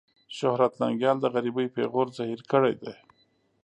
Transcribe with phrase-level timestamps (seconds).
[0.37, 2.93] شهرت ننګيال د غريبۍ پېغور زهير کړی دی.